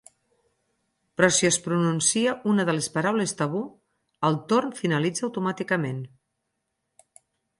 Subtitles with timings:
[1.19, 3.61] Però si es pronuncia una de les paraules tabú,
[4.29, 6.01] el torn finalitza automàticament.